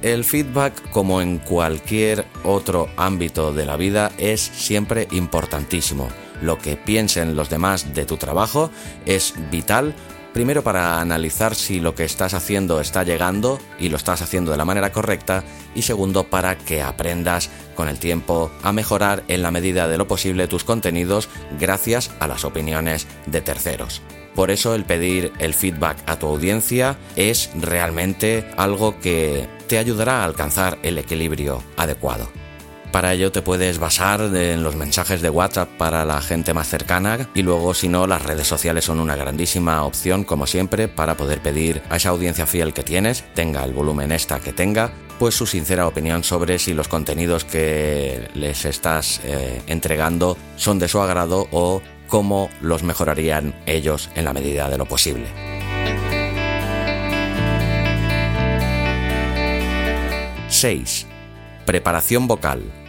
El 0.02 0.24
feedback, 0.24 0.90
como 0.90 1.22
en 1.22 1.38
cualquier 1.38 2.26
otro 2.44 2.90
ámbito 2.98 3.54
de 3.54 3.64
la 3.64 3.78
vida, 3.78 4.12
es 4.18 4.42
siempre 4.42 5.08
importantísimo. 5.12 6.10
Lo 6.42 6.58
que 6.58 6.76
piensen 6.76 7.34
los 7.34 7.48
demás 7.48 7.94
de 7.94 8.04
tu 8.04 8.18
trabajo 8.18 8.70
es 9.06 9.32
vital 9.50 9.94
Primero 10.34 10.62
para 10.62 11.00
analizar 11.00 11.54
si 11.54 11.80
lo 11.80 11.94
que 11.94 12.04
estás 12.04 12.34
haciendo 12.34 12.78
está 12.82 13.04
llegando 13.04 13.58
y 13.78 13.88
lo 13.88 13.96
estás 13.96 14.20
haciendo 14.20 14.50
de 14.50 14.58
la 14.58 14.66
manera 14.66 14.92
correcta 14.92 15.44
y 15.74 15.80
segundo 15.80 16.24
para 16.24 16.58
que 16.58 16.82
aprendas 16.82 17.48
con 17.74 17.88
el 17.88 17.98
tiempo 17.98 18.50
a 18.62 18.70
mejorar 18.70 19.24
en 19.28 19.40
la 19.40 19.50
medida 19.50 19.88
de 19.88 19.96
lo 19.96 20.06
posible 20.06 20.46
tus 20.46 20.62
contenidos 20.62 21.30
gracias 21.58 22.10
a 22.20 22.26
las 22.26 22.44
opiniones 22.44 23.06
de 23.24 23.40
terceros. 23.40 24.02
Por 24.36 24.50
eso 24.50 24.74
el 24.74 24.84
pedir 24.84 25.32
el 25.38 25.54
feedback 25.54 25.96
a 26.06 26.18
tu 26.18 26.26
audiencia 26.26 26.98
es 27.16 27.50
realmente 27.54 28.46
algo 28.58 29.00
que 29.00 29.48
te 29.66 29.78
ayudará 29.78 30.20
a 30.20 30.24
alcanzar 30.24 30.78
el 30.82 30.98
equilibrio 30.98 31.62
adecuado. 31.78 32.30
Para 32.92 33.14
ello 33.14 33.32
te 33.32 33.42
puedes 33.42 33.78
basar 33.78 34.20
en 34.34 34.62
los 34.62 34.76
mensajes 34.76 35.20
de 35.20 35.30
WhatsApp 35.30 35.68
para 35.76 36.04
la 36.04 36.20
gente 36.20 36.54
más 36.54 36.68
cercana 36.68 37.28
y 37.34 37.42
luego 37.42 37.74
si 37.74 37.88
no 37.88 38.06
las 38.06 38.22
redes 38.22 38.46
sociales 38.46 38.84
son 38.84 39.00
una 39.00 39.16
grandísima 39.16 39.84
opción 39.84 40.22
como 40.22 40.46
siempre 40.46 40.86
para 40.86 41.16
poder 41.16 41.40
pedir 41.40 41.82
a 41.90 41.96
esa 41.96 42.10
audiencia 42.10 42.46
fiel 42.46 42.72
que 42.72 42.82
tienes, 42.82 43.24
tenga 43.34 43.64
el 43.64 43.72
volumen 43.72 44.12
esta 44.12 44.40
que 44.40 44.52
tenga, 44.52 44.92
pues 45.18 45.34
su 45.34 45.46
sincera 45.46 45.86
opinión 45.86 46.24
sobre 46.24 46.58
si 46.58 46.74
los 46.74 46.88
contenidos 46.88 47.44
que 47.44 48.28
les 48.34 48.64
estás 48.64 49.20
eh, 49.24 49.62
entregando 49.66 50.36
son 50.56 50.78
de 50.78 50.88
su 50.88 51.00
agrado 51.00 51.48
o 51.52 51.82
cómo 52.16 52.48
los 52.62 52.82
mejorarían 52.82 53.54
ellos 53.66 54.08
en 54.14 54.24
la 54.24 54.32
medida 54.32 54.70
de 54.70 54.78
lo 54.78 54.86
posible. 54.86 55.26
6. 60.48 61.06
Preparación 61.66 62.26
vocal. 62.26 62.85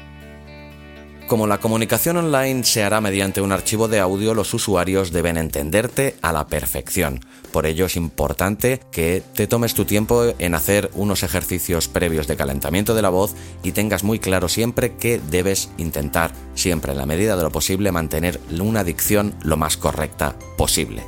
Como 1.27 1.45
la 1.45 1.57
comunicación 1.57 2.15
online 2.15 2.63
se 2.63 2.85
hará 2.85 3.01
mediante 3.01 3.41
un 3.41 3.51
archivo 3.51 3.89
de 3.89 3.99
audio, 3.99 4.33
los 4.33 4.53
usuarios 4.53 5.11
deben 5.11 5.35
entenderte 5.35 6.15
a 6.21 6.31
la 6.31 6.47
perfección. 6.47 7.19
Por 7.51 7.65
ello 7.65 7.87
es 7.87 7.97
importante 7.97 8.79
que 8.93 9.21
te 9.33 9.45
tomes 9.45 9.73
tu 9.73 9.83
tiempo 9.83 10.23
en 10.39 10.55
hacer 10.55 10.89
unos 10.93 11.23
ejercicios 11.23 11.89
previos 11.89 12.27
de 12.27 12.37
calentamiento 12.37 12.95
de 12.95 13.01
la 13.01 13.09
voz 13.09 13.35
y 13.61 13.73
tengas 13.73 14.05
muy 14.05 14.19
claro 14.19 14.47
siempre 14.47 14.95
que 14.95 15.19
debes 15.19 15.69
intentar, 15.77 16.31
siempre 16.55 16.93
en 16.93 16.97
la 16.97 17.05
medida 17.05 17.35
de 17.35 17.43
lo 17.43 17.51
posible, 17.51 17.91
mantener 17.91 18.39
una 18.57 18.85
dicción 18.85 19.35
lo 19.43 19.57
más 19.57 19.75
correcta 19.75 20.33
posible. 20.57 21.03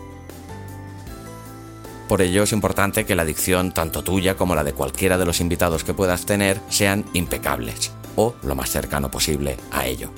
Por 2.09 2.21
ello 2.21 2.43
es 2.43 2.51
importante 2.51 3.05
que 3.05 3.15
la 3.15 3.23
dicción, 3.23 3.71
tanto 3.73 4.03
tuya 4.03 4.35
como 4.35 4.53
la 4.53 4.65
de 4.65 4.73
cualquiera 4.73 5.17
de 5.17 5.25
los 5.25 5.39
invitados 5.39 5.85
que 5.85 5.93
puedas 5.93 6.25
tener, 6.25 6.59
sean 6.67 7.05
impecables 7.13 7.93
o 8.19 8.35
lo 8.43 8.53
más 8.53 8.69
cercano 8.69 9.09
posible 9.09 9.55
a 9.71 9.85
ello. 9.85 10.11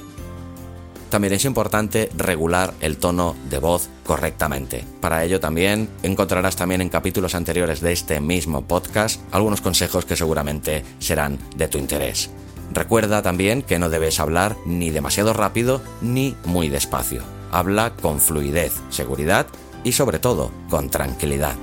También 1.12 1.34
es 1.34 1.46
importante 1.46 2.10
regular 2.17 2.74
el 2.79 2.98
tono 2.98 3.36
de 3.50 3.60
voz 3.60 3.89
correctamente. 4.05 4.84
Para 5.01 5.24
ello 5.24 5.39
también 5.39 5.88
encontrarás 6.01 6.55
también 6.55 6.81
en 6.81 6.89
capítulos 6.89 7.36
anteriores 7.36 7.79
de 7.81 7.91
este 7.91 8.20
mismo 8.20 8.63
podcast 8.63 9.22
algunos 9.31 9.62
consejos 9.62 10.05
que 10.05 10.15
seguramente 10.15 10.84
serán 11.00 11.38
de 11.55 11.67
tu 11.67 11.77
interés. 11.77 12.31
Recuerda 12.74 13.22
también 13.22 13.62
que 13.62 13.77
no 13.77 13.89
debes 13.89 14.20
hablar 14.20 14.55
ni 14.65 14.89
demasiado 14.89 15.34
rápido 15.34 15.81
ni 16.01 16.36
muy 16.46 16.70
despacio. 16.70 17.22
Habla 17.51 17.93
con 18.01 18.20
fluidez, 18.20 18.74
seguridad 18.89 19.46
y 19.84 19.91
sobre 19.91 20.17
todo 20.17 20.50
con 20.70 20.89
tranquilidad. 20.89 21.55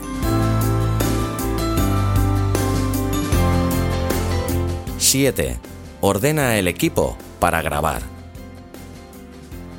7. 4.99 5.59
Ordena 6.01 6.57
el 6.59 6.69
equipo 6.69 7.17
para 7.41 7.61
grabar. 7.61 8.03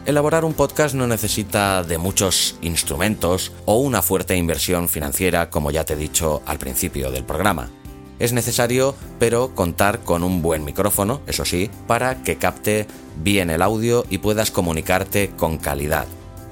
Elaborar 0.06 0.44
un 0.44 0.54
podcast 0.54 0.94
no 0.94 1.08
necesita 1.08 1.82
de 1.84 1.98
muchos 1.98 2.58
instrumentos 2.62 3.54
o 3.66 3.78
una 3.78 4.02
fuerte 4.02 4.36
inversión 4.36 4.90
financiera 4.90 5.50
como 5.50 5.72
ya 5.72 5.86
te 5.86 5.94
he 5.94 5.96
dicho 5.96 6.42
al 6.46 6.58
principio 6.58 7.10
del 7.12 7.24
programa. 7.24 7.70
Es 8.20 8.34
necesario, 8.34 8.96
pero, 9.18 9.56
contar 9.56 10.00
con 10.00 10.26
un 10.26 10.42
buen 10.42 10.66
micrófono, 10.66 11.22
eso 11.26 11.46
sí, 11.46 11.72
para 11.88 12.22
que 12.22 12.36
capte 12.36 12.86
bien 13.16 13.50
el 13.50 13.62
audio 13.62 14.04
y 14.10 14.18
puedas 14.18 14.52
comunicarte 14.52 15.30
con 15.38 15.58
calidad. 15.58 16.06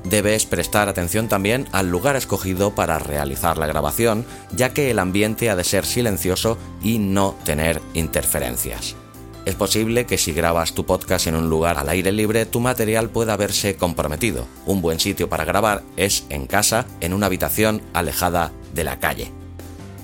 Debes 0.05 0.45
prestar 0.45 0.87
atención 0.87 1.27
también 1.27 1.67
al 1.73 1.89
lugar 1.89 2.15
escogido 2.15 2.73
para 2.73 2.99
realizar 2.99 3.57
la 3.57 3.67
grabación, 3.67 4.25
ya 4.55 4.71
que 4.71 4.91
el 4.91 4.99
ambiente 4.99 5.49
ha 5.49 5.57
de 5.57 5.65
ser 5.65 5.85
silencioso 5.85 6.57
y 6.81 6.99
no 6.99 7.35
tener 7.43 7.81
interferencias. 7.93 8.95
Es 9.47 9.55
posible 9.55 10.05
que 10.05 10.17
si 10.17 10.33
grabas 10.33 10.73
tu 10.73 10.85
podcast 10.85 11.25
en 11.27 11.35
un 11.35 11.49
lugar 11.49 11.77
al 11.77 11.87
aire 11.87 12.11
libre, 12.11 12.45
tu 12.45 12.59
material 12.59 13.09
pueda 13.09 13.37
verse 13.37 13.77
comprometido. 13.77 14.45
Un 14.65 14.81
buen 14.81 14.99
sitio 14.99 15.29
para 15.29 15.45
grabar 15.45 15.83
es 15.95 16.25
en 16.27 16.47
casa, 16.47 16.85
en 16.99 17.13
una 17.13 17.27
habitación 17.27 17.81
alejada 17.93 18.51
de 18.73 18.83
la 18.83 18.99
calle. 18.99 19.31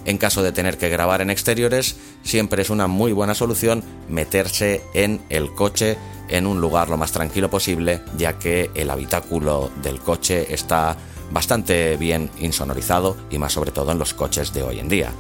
En 0.05 0.17
caso 0.17 0.43
de 0.43 0.53
tener 0.53 0.77
que 0.77 0.88
grabar 0.88 1.19
en 1.19 1.29
exteriores, 1.29 1.97
siempre 2.23 2.62
es 2.62 2.69
una 2.69 2.88
muy 2.88 3.12
buena 3.12 3.35
solución 3.35 3.83
meterse 4.07 4.81
en 4.93 5.19
el 5.27 5.53
coche 5.53 5.97
en 6.29 6.47
un 6.47 6.62
lugar 6.62 6.88
lo 6.88 6.95
más 6.95 7.12
tranquilo 7.12 7.50
posible, 7.50 8.00
ya 8.17 8.39
que 8.39 8.71
el 8.75 8.89
habitáculo 8.89 9.71
del 9.81 10.00
coche 10.00 10.53
está 10.53 10.95
bastante 11.31 11.97
bien 11.97 12.31
insonorizado 12.39 13.17
y 13.29 13.39
más 13.39 13.51
sobre 13.51 13.71
todo 13.71 13.91
en 13.91 14.00
los 14.00 14.13
coches 14.13 14.53
de 14.53 14.63
hoy 14.63 14.79
en 14.79 14.88
día. 14.88 15.12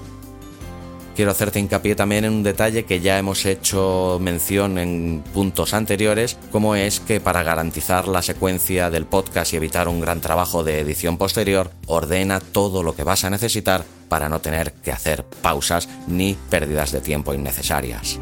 Quiero 1.15 1.29
hacerte 1.29 1.59
hincapié 1.59 1.95
también 1.95 2.25
en 2.25 2.33
un 2.33 2.43
detalle 2.43 2.85
que 2.85 2.99
ya 2.99 3.19
hemos 3.19 3.45
hecho 3.45 4.17
mención 4.19 4.79
en 4.79 5.23
puntos 5.33 5.75
anteriores, 5.75 6.39
como 6.51 6.75
es 6.75 6.99
que 6.99 7.19
para 7.19 7.43
garantizar 7.43 8.07
la 8.07 8.23
secuencia 8.23 8.89
del 8.89 9.05
podcast 9.05 9.53
y 9.53 9.57
evitar 9.57 9.87
un 9.87 10.01
gran 10.01 10.21
trabajo 10.21 10.63
de 10.63 10.79
edición 10.79 11.19
posterior, 11.19 11.69
ordena 11.85 12.39
todo 12.39 12.81
lo 12.81 12.95
que 12.95 13.03
vas 13.03 13.25
a 13.25 13.29
necesitar 13.29 13.85
para 14.09 14.27
no 14.27 14.39
tener 14.39 14.73
que 14.73 14.91
hacer 14.91 15.23
pausas 15.23 15.87
ni 16.07 16.35
pérdidas 16.49 16.91
de 16.91 17.01
tiempo 17.01 17.33
innecesarias. 17.33 18.19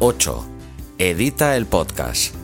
8. 0.00 0.48
Edita 0.98 1.56
el 1.56 1.66
podcast. 1.66 2.37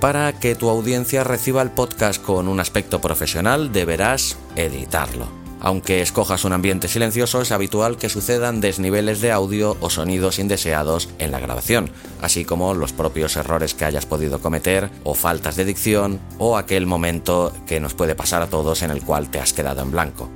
Para 0.00 0.32
que 0.32 0.54
tu 0.54 0.68
audiencia 0.68 1.24
reciba 1.24 1.60
el 1.60 1.72
podcast 1.72 2.22
con 2.22 2.46
un 2.46 2.60
aspecto 2.60 3.00
profesional, 3.00 3.72
deberás 3.72 4.38
editarlo. 4.54 5.26
Aunque 5.60 6.02
escojas 6.02 6.44
un 6.44 6.52
ambiente 6.52 6.86
silencioso, 6.86 7.40
es 7.40 7.50
habitual 7.50 7.96
que 7.96 8.08
sucedan 8.08 8.60
desniveles 8.60 9.20
de 9.20 9.32
audio 9.32 9.76
o 9.80 9.90
sonidos 9.90 10.38
indeseados 10.38 11.08
en 11.18 11.32
la 11.32 11.40
grabación, 11.40 11.90
así 12.22 12.44
como 12.44 12.74
los 12.74 12.92
propios 12.92 13.36
errores 13.36 13.74
que 13.74 13.86
hayas 13.86 14.06
podido 14.06 14.40
cometer, 14.40 14.88
o 15.02 15.14
faltas 15.14 15.56
de 15.56 15.64
dicción, 15.64 16.20
o 16.38 16.56
aquel 16.56 16.86
momento 16.86 17.52
que 17.66 17.80
nos 17.80 17.94
puede 17.94 18.14
pasar 18.14 18.40
a 18.42 18.46
todos 18.46 18.82
en 18.82 18.92
el 18.92 19.02
cual 19.02 19.30
te 19.30 19.40
has 19.40 19.52
quedado 19.52 19.82
en 19.82 19.90
blanco. 19.90 20.30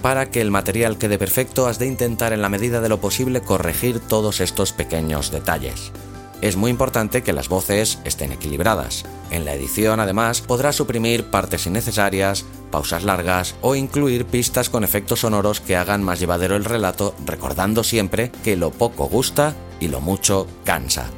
Para 0.00 0.30
que 0.30 0.40
el 0.40 0.50
material 0.50 0.96
quede 0.96 1.18
perfecto 1.18 1.66
has 1.66 1.78
de 1.78 1.86
intentar 1.86 2.32
en 2.32 2.40
la 2.40 2.48
medida 2.48 2.80
de 2.80 2.88
lo 2.88 3.02
posible 3.02 3.42
corregir 3.42 4.00
todos 4.00 4.40
estos 4.40 4.72
pequeños 4.72 5.30
detalles. 5.30 5.92
Es 6.40 6.56
muy 6.56 6.70
importante 6.70 7.22
que 7.22 7.32
las 7.32 7.48
voces 7.48 7.98
estén 8.04 8.32
equilibradas. 8.32 9.04
En 9.30 9.44
la 9.44 9.54
edición, 9.54 10.00
además, 10.00 10.40
podrás 10.40 10.76
suprimir 10.76 11.24
partes 11.24 11.66
innecesarias, 11.66 12.44
pausas 12.70 13.04
largas 13.04 13.54
o 13.60 13.74
incluir 13.74 14.26
pistas 14.26 14.70
con 14.70 14.84
efectos 14.84 15.20
sonoros 15.20 15.60
que 15.60 15.76
hagan 15.76 16.02
más 16.02 16.20
llevadero 16.20 16.56
el 16.56 16.64
relato, 16.64 17.14
recordando 17.26 17.84
siempre 17.84 18.32
que 18.42 18.56
lo 18.56 18.70
poco 18.70 19.06
gusta 19.06 19.54
y 19.80 19.88
lo 19.88 20.00
mucho 20.00 20.46
cansa. 20.64 21.10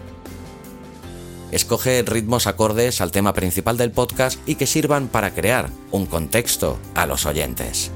Escoge 1.52 2.02
ritmos 2.02 2.46
acordes 2.46 3.02
al 3.02 3.12
tema 3.12 3.34
principal 3.34 3.76
del 3.76 3.90
podcast 3.90 4.40
y 4.46 4.54
que 4.54 4.66
sirvan 4.66 5.08
para 5.08 5.34
crear 5.34 5.68
un 5.90 6.06
contexto 6.06 6.78
a 6.94 7.04
los 7.04 7.26
oyentes. 7.26 7.90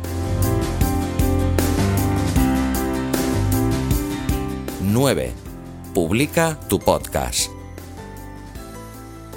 9. 4.82 5.45
Publica 5.96 6.60
tu 6.68 6.78
podcast. 6.78 7.50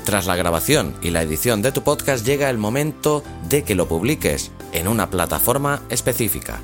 Tras 0.03 0.25
la 0.25 0.35
grabación 0.35 0.93
y 1.01 1.09
la 1.09 1.21
edición 1.21 1.61
de 1.61 1.71
tu 1.71 1.83
podcast 1.83 2.25
llega 2.25 2.49
el 2.49 2.57
momento 2.57 3.23
de 3.47 3.63
que 3.63 3.75
lo 3.75 3.87
publiques 3.87 4.51
en 4.73 4.89
una 4.89 5.09
plataforma 5.09 5.81
específica. 5.87 6.59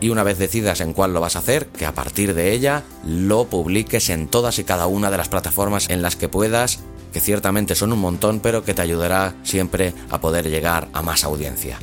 Y 0.00 0.08
una 0.08 0.24
vez 0.24 0.36
decidas 0.38 0.80
en 0.80 0.94
cuál 0.94 1.14
lo 1.14 1.20
vas 1.20 1.36
a 1.36 1.38
hacer, 1.38 1.68
que 1.68 1.86
a 1.86 1.94
partir 1.94 2.34
de 2.34 2.52
ella 2.52 2.82
lo 3.06 3.44
publiques 3.44 4.10
en 4.10 4.26
todas 4.26 4.58
y 4.58 4.64
cada 4.64 4.88
una 4.88 5.12
de 5.12 5.18
las 5.18 5.28
plataformas 5.28 5.90
en 5.90 6.02
las 6.02 6.16
que 6.16 6.28
puedas, 6.28 6.80
que 7.12 7.20
ciertamente 7.20 7.76
son 7.76 7.92
un 7.92 8.00
montón, 8.00 8.40
pero 8.40 8.64
que 8.64 8.74
te 8.74 8.82
ayudará 8.82 9.32
siempre 9.44 9.94
a 10.10 10.20
poder 10.20 10.50
llegar 10.50 10.88
a 10.92 11.02
más 11.02 11.22
audiencia. 11.22 11.78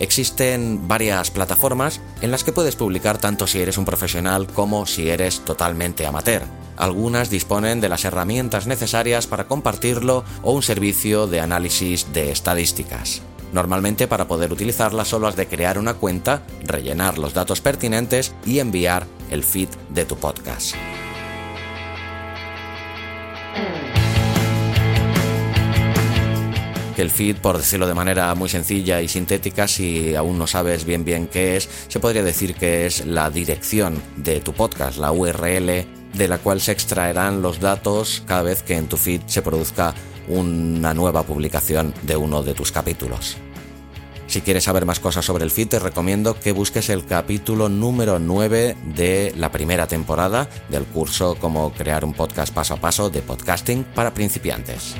Existen 0.00 0.88
varias 0.88 1.30
plataformas 1.30 2.00
en 2.22 2.30
las 2.30 2.42
que 2.42 2.52
puedes 2.52 2.74
publicar 2.74 3.18
tanto 3.18 3.46
si 3.46 3.60
eres 3.60 3.76
un 3.76 3.84
profesional 3.84 4.46
como 4.46 4.86
si 4.86 5.10
eres 5.10 5.40
totalmente 5.44 6.06
amateur. 6.06 6.42
Algunas 6.78 7.28
disponen 7.28 7.82
de 7.82 7.90
las 7.90 8.06
herramientas 8.06 8.66
necesarias 8.66 9.26
para 9.26 9.46
compartirlo 9.46 10.24
o 10.42 10.52
un 10.52 10.62
servicio 10.62 11.26
de 11.26 11.40
análisis 11.40 12.14
de 12.14 12.32
estadísticas. 12.32 13.20
Normalmente 13.52 14.08
para 14.08 14.26
poder 14.26 14.52
utilizarlas 14.52 15.08
solo 15.08 15.28
has 15.28 15.36
de 15.36 15.46
crear 15.46 15.78
una 15.78 15.94
cuenta, 15.94 16.42
rellenar 16.64 17.18
los 17.18 17.34
datos 17.34 17.60
pertinentes 17.60 18.32
y 18.46 18.60
enviar 18.60 19.06
el 19.30 19.44
feed 19.44 19.68
de 19.90 20.06
tu 20.06 20.16
podcast. 20.16 20.74
El 27.00 27.10
feed, 27.10 27.36
por 27.36 27.56
decirlo 27.56 27.86
de 27.86 27.94
manera 27.94 28.34
muy 28.34 28.48
sencilla 28.48 29.00
y 29.00 29.08
sintética, 29.08 29.66
si 29.68 30.14
aún 30.14 30.38
no 30.38 30.46
sabes 30.46 30.84
bien 30.84 31.04
bien 31.04 31.26
qué 31.26 31.56
es, 31.56 31.68
se 31.88 32.00
podría 32.00 32.22
decir 32.22 32.54
que 32.54 32.86
es 32.86 33.06
la 33.06 33.30
dirección 33.30 34.02
de 34.16 34.40
tu 34.40 34.52
podcast, 34.52 34.98
la 34.98 35.12
URL 35.12 35.86
de 36.14 36.28
la 36.28 36.38
cual 36.38 36.60
se 36.60 36.72
extraerán 36.72 37.42
los 37.42 37.60
datos 37.60 38.22
cada 38.26 38.42
vez 38.42 38.62
que 38.62 38.76
en 38.76 38.88
tu 38.88 38.96
feed 38.96 39.22
se 39.26 39.42
produzca 39.42 39.94
una 40.28 40.94
nueva 40.94 41.22
publicación 41.22 41.94
de 42.02 42.16
uno 42.16 42.42
de 42.42 42.54
tus 42.54 42.72
capítulos. 42.72 43.36
Si 44.26 44.42
quieres 44.42 44.62
saber 44.62 44.86
más 44.86 45.00
cosas 45.00 45.24
sobre 45.24 45.42
el 45.42 45.50
feed, 45.50 45.68
te 45.68 45.78
recomiendo 45.80 46.38
que 46.38 46.52
busques 46.52 46.88
el 46.88 47.04
capítulo 47.04 47.68
número 47.68 48.20
9 48.20 48.76
de 48.94 49.34
la 49.36 49.50
primera 49.50 49.88
temporada 49.88 50.48
del 50.68 50.84
curso 50.84 51.36
Cómo 51.40 51.72
crear 51.72 52.04
un 52.04 52.14
podcast 52.14 52.54
paso 52.54 52.74
a 52.74 52.76
paso 52.76 53.10
de 53.10 53.22
podcasting 53.22 53.82
para 53.82 54.14
principiantes. 54.14 54.94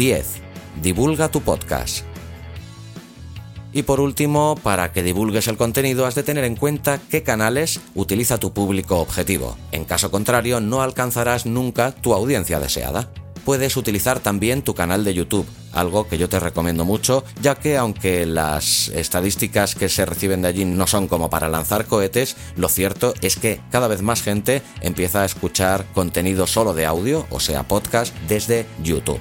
10. 0.00 0.26
Divulga 0.82 1.28
tu 1.28 1.42
podcast. 1.42 2.06
Y 3.70 3.82
por 3.82 4.00
último, 4.00 4.54
para 4.62 4.92
que 4.92 5.02
divulgues 5.02 5.46
el 5.46 5.58
contenido 5.58 6.06
has 6.06 6.14
de 6.14 6.22
tener 6.22 6.44
en 6.44 6.56
cuenta 6.56 6.98
qué 7.10 7.22
canales 7.22 7.82
utiliza 7.94 8.38
tu 8.38 8.54
público 8.54 8.98
objetivo. 8.98 9.58
En 9.72 9.84
caso 9.84 10.10
contrario, 10.10 10.62
no 10.62 10.80
alcanzarás 10.80 11.44
nunca 11.44 11.92
tu 11.92 12.14
audiencia 12.14 12.58
deseada. 12.58 13.10
Puedes 13.44 13.76
utilizar 13.76 14.20
también 14.20 14.62
tu 14.62 14.72
canal 14.72 15.04
de 15.04 15.12
YouTube, 15.12 15.46
algo 15.70 16.08
que 16.08 16.16
yo 16.16 16.30
te 16.30 16.40
recomiendo 16.40 16.86
mucho, 16.86 17.22
ya 17.42 17.56
que 17.56 17.76
aunque 17.76 18.24
las 18.24 18.88
estadísticas 18.88 19.74
que 19.74 19.90
se 19.90 20.06
reciben 20.06 20.40
de 20.40 20.48
allí 20.48 20.64
no 20.64 20.86
son 20.86 21.08
como 21.08 21.28
para 21.28 21.50
lanzar 21.50 21.84
cohetes, 21.84 22.38
lo 22.56 22.70
cierto 22.70 23.12
es 23.20 23.36
que 23.36 23.60
cada 23.70 23.86
vez 23.86 24.00
más 24.00 24.22
gente 24.22 24.62
empieza 24.80 25.20
a 25.20 25.26
escuchar 25.26 25.84
contenido 25.92 26.46
solo 26.46 26.72
de 26.72 26.86
audio, 26.86 27.26
o 27.28 27.38
sea, 27.38 27.68
podcast, 27.68 28.16
desde 28.28 28.64
YouTube 28.82 29.20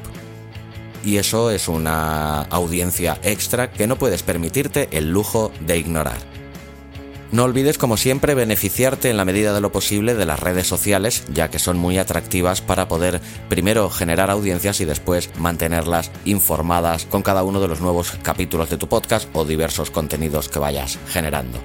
y 1.03 1.17
eso 1.17 1.51
es 1.51 1.67
una 1.67 2.41
audiencia 2.43 3.19
extra 3.23 3.71
que 3.71 3.87
no 3.87 3.97
puedes 3.97 4.23
permitirte 4.23 4.89
el 4.91 5.09
lujo 5.09 5.51
de 5.61 5.77
ignorar. 5.77 6.17
No 7.31 7.43
olvides, 7.43 7.77
como 7.77 7.95
siempre, 7.95 8.33
beneficiarte 8.33 9.11
en 9.11 9.17
la 9.17 9.25
medida 9.25 9.53
de 9.53 9.61
lo 9.61 9.71
posible 9.71 10.15
de 10.15 10.25
las 10.25 10.39
redes 10.39 10.65
sociales, 10.65 11.25
ya 11.31 11.49
que 11.49 11.59
son 11.59 11.77
muy 11.77 11.99
atractivas 11.99 12.61
para 12.61 12.87
poder 12.87 13.21
primero 13.49 13.91
generar 13.91 14.31
audiencias 14.31 14.81
y 14.81 14.85
después 14.85 15.29
mantenerlas 15.37 16.09
informadas 16.25 17.05
con 17.05 17.21
cada 17.21 17.43
uno 17.43 17.61
de 17.61 17.67
los 17.67 17.81
nuevos 17.81 18.13
capítulos 18.23 18.71
de 18.71 18.77
tu 18.77 18.87
podcast 18.87 19.29
o 19.33 19.45
diversos 19.45 19.91
contenidos 19.91 20.49
que 20.49 20.57
vayas 20.57 20.97
generando. 21.07 21.59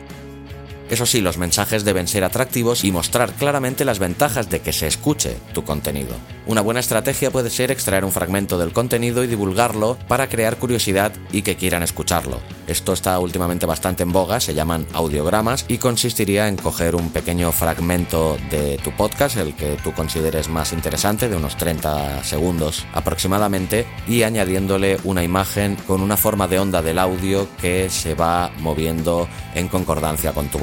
Eso 0.90 1.06
sí, 1.06 1.20
los 1.20 1.38
mensajes 1.38 1.84
deben 1.84 2.06
ser 2.06 2.24
atractivos 2.24 2.84
y 2.84 2.92
mostrar 2.92 3.32
claramente 3.32 3.84
las 3.84 3.98
ventajas 3.98 4.50
de 4.50 4.60
que 4.60 4.72
se 4.72 4.86
escuche 4.86 5.36
tu 5.52 5.64
contenido. 5.64 6.14
Una 6.46 6.60
buena 6.60 6.80
estrategia 6.80 7.30
puede 7.30 7.50
ser 7.50 7.70
extraer 7.70 8.04
un 8.04 8.12
fragmento 8.12 8.58
del 8.58 8.72
contenido 8.72 9.24
y 9.24 9.26
divulgarlo 9.26 9.96
para 10.08 10.28
crear 10.28 10.58
curiosidad 10.58 11.12
y 11.32 11.42
que 11.42 11.56
quieran 11.56 11.82
escucharlo. 11.82 12.40
Esto 12.66 12.92
está 12.92 13.18
últimamente 13.18 13.66
bastante 13.66 14.02
en 14.02 14.12
boga, 14.12 14.40
se 14.40 14.54
llaman 14.54 14.86
audiogramas 14.92 15.64
y 15.68 15.78
consistiría 15.78 16.48
en 16.48 16.56
coger 16.56 16.94
un 16.96 17.10
pequeño 17.10 17.50
fragmento 17.52 18.36
de 18.50 18.78
tu 18.82 18.90
podcast, 18.92 19.36
el 19.36 19.54
que 19.54 19.78
tú 19.82 19.92
consideres 19.92 20.48
más 20.48 20.72
interesante, 20.72 21.28
de 21.28 21.36
unos 21.36 21.56
30 21.56 22.24
segundos 22.24 22.86
aproximadamente, 22.92 23.86
y 24.06 24.22
añadiéndole 24.22 24.98
una 25.04 25.24
imagen 25.24 25.76
con 25.86 26.00
una 26.00 26.16
forma 26.16 26.48
de 26.48 26.58
onda 26.58 26.82
del 26.82 26.98
audio 26.98 27.48
que 27.60 27.88
se 27.90 28.14
va 28.14 28.50
moviendo 28.58 29.28
en 29.54 29.68
concordancia 29.68 30.32
con 30.32 30.48
tu 30.48 30.58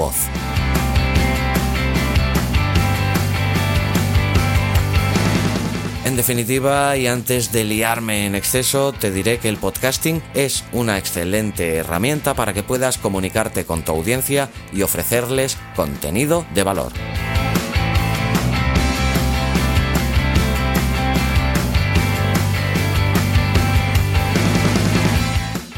En 6.12 6.17
definitiva, 6.17 6.97
y 6.97 7.08
antes 7.08 7.54
de 7.54 7.63
liarme 7.63 8.26
en 8.26 8.36
exceso, 8.36 8.91
te 8.91 9.12
diré 9.12 9.38
que 9.38 9.47
el 9.47 9.56
podcasting 9.56 10.21
es 10.34 10.65
una 10.74 10.97
excelente 10.97 11.78
herramienta 11.78 12.34
para 12.34 12.54
que 12.54 12.63
puedas 12.63 12.97
comunicarte 12.97 13.65
con 13.65 13.84
tu 13.84 13.93
audiencia 13.93 14.50
y 14.74 14.82
ofrecerles 14.82 15.58
contenido 15.76 16.45
de 16.54 16.63
valor. 16.63 16.91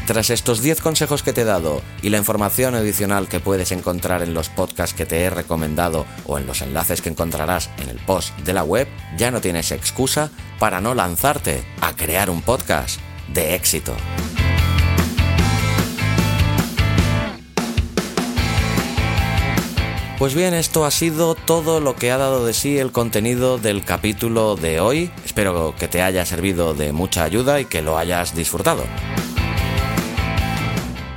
Tras 0.06 0.28
estos 0.28 0.60
10 0.60 0.82
consejos 0.82 1.22
que 1.22 1.32
te 1.32 1.40
he 1.40 1.44
dado 1.44 1.80
y 2.02 2.10
la 2.10 2.18
información 2.18 2.74
adicional 2.74 3.26
que 3.26 3.40
puedes 3.40 3.72
encontrar 3.72 4.22
en 4.22 4.34
los 4.34 4.50
podcasts 4.50 4.94
que 4.94 5.06
te 5.06 5.22
he 5.22 5.30
recomendado 5.30 6.04
o 6.26 6.38
en 6.38 6.46
los 6.46 6.60
enlaces 6.60 7.00
que 7.00 7.08
encontrarás 7.08 7.70
en 7.78 7.88
el 7.88 7.96
post 7.96 8.36
de 8.40 8.52
la 8.52 8.64
web, 8.64 8.86
ya 9.16 9.30
no 9.30 9.40
tienes 9.40 9.72
excusa 9.72 10.30
para 10.58 10.82
no 10.82 10.94
lanzarte 10.94 11.64
a 11.80 11.96
crear 11.96 12.28
un 12.28 12.42
podcast 12.42 13.00
de 13.32 13.54
éxito. 13.54 13.94
Pues 20.18 20.34
bien, 20.34 20.52
esto 20.52 20.84
ha 20.84 20.90
sido 20.90 21.34
todo 21.34 21.80
lo 21.80 21.96
que 21.96 22.10
ha 22.10 22.18
dado 22.18 22.44
de 22.44 22.52
sí 22.52 22.78
el 22.78 22.92
contenido 22.92 23.56
del 23.56 23.84
capítulo 23.84 24.54
de 24.54 24.80
hoy. 24.80 25.10
Espero 25.24 25.74
que 25.78 25.88
te 25.88 26.02
haya 26.02 26.26
servido 26.26 26.74
de 26.74 26.92
mucha 26.92 27.24
ayuda 27.24 27.58
y 27.58 27.64
que 27.64 27.80
lo 27.80 27.96
hayas 27.96 28.34
disfrutado. 28.36 28.84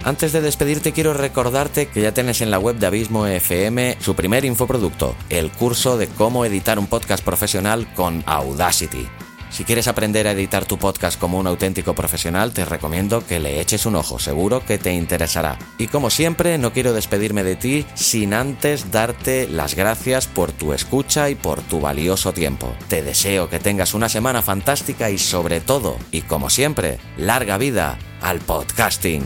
Antes 0.08 0.32
de 0.32 0.40
despedirte 0.40 0.94
quiero 0.94 1.14
recordarte 1.14 1.88
que 1.88 2.02
ya 2.02 2.14
tienes 2.14 2.40
en 2.40 2.50
la 2.50 2.60
web 2.60 2.78
de 2.78 2.88
Abismo 2.88 3.28
FM 3.28 3.98
su 4.00 4.16
primer 4.16 4.46
infoproducto, 4.46 5.18
el 5.30 5.52
curso 5.52 5.98
de 5.98 6.08
cómo 6.08 6.46
editar 6.46 6.80
un 6.80 6.88
podcast 6.88 7.22
profesional 7.26 7.94
con 7.94 8.24
Audacity. 8.26 9.06
Si 9.50 9.66
quieres 9.66 9.90
aprender 9.90 10.26
a 10.26 10.32
editar 10.32 10.64
tu 10.64 10.78
podcast 10.78 11.20
como 11.20 11.38
un 11.38 11.46
auténtico 11.46 11.94
profesional, 11.94 12.54
te 12.54 12.64
recomiendo 12.64 13.26
que 13.28 13.42
le 13.42 13.60
eches 13.60 13.86
un 13.86 13.98
ojo, 13.98 14.18
seguro 14.18 14.64
que 14.66 14.78
te 14.78 14.94
interesará. 14.94 15.60
Y 15.78 15.88
como 15.88 16.10
siempre, 16.10 16.58
no 16.58 16.72
quiero 16.72 16.94
despedirme 16.94 17.44
de 17.44 17.58
ti 17.58 17.86
sin 17.94 18.34
antes 18.34 18.92
darte 18.92 19.50
las 19.50 19.76
gracias 19.76 20.28
por 20.28 20.54
tu 20.54 20.72
escucha 20.72 21.30
y 21.30 21.36
por 21.36 21.60
tu 21.64 21.82
valioso 21.82 22.32
tiempo. 22.32 22.74
Te 22.88 23.02
deseo 23.02 23.50
que 23.50 23.60
tengas 23.60 23.94
una 23.94 24.08
semana 24.08 24.42
fantástica 24.42 25.10
y 25.10 25.18
sobre 25.18 25.60
todo, 25.60 25.98
y 26.14 26.22
como 26.22 26.50
siempre, 26.50 26.98
larga 27.18 27.58
vida 27.58 27.98
al 28.22 28.40
podcasting. 28.40 29.26